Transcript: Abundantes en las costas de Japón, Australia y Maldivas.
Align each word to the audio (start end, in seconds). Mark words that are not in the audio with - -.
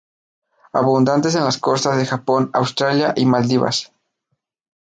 Abundantes 0.73 1.35
en 1.35 1.43
las 1.43 1.59
costas 1.59 1.95
de 1.97 2.07
Japón, 2.07 2.49
Australia 2.53 3.13
y 3.15 3.27
Maldivas. 3.27 3.93